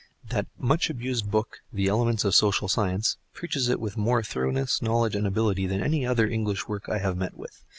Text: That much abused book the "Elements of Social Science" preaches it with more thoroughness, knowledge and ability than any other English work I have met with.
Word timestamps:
That 0.29 0.47
much 0.57 0.89
abused 0.89 1.29
book 1.29 1.59
the 1.71 1.85
"Elements 1.87 2.25
of 2.25 2.33
Social 2.33 2.67
Science" 2.67 3.17
preaches 3.35 3.69
it 3.69 3.79
with 3.79 3.97
more 3.97 4.23
thoroughness, 4.23 4.81
knowledge 4.81 5.15
and 5.15 5.27
ability 5.27 5.67
than 5.67 5.83
any 5.83 6.07
other 6.07 6.27
English 6.27 6.67
work 6.67 6.89
I 6.89 6.97
have 6.97 7.15
met 7.17 7.35
with. 7.37 7.61